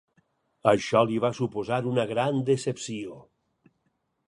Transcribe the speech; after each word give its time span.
Això 0.71 1.01
li 1.09 1.19
va 1.25 1.31
suposar 1.41 1.79
una 1.91 2.07
gran 2.13 2.41
decepció. 2.51 3.21